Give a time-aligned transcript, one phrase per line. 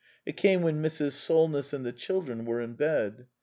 [0.25, 1.11] It came when Mrs.
[1.11, 3.27] Solness and the children were in bed.